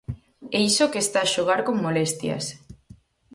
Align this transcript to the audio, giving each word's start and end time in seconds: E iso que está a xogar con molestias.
E 0.57 0.59
iso 0.69 0.91
que 0.91 1.03
está 1.05 1.19
a 1.23 1.31
xogar 1.33 1.61
con 1.67 1.75
molestias. 1.85 2.45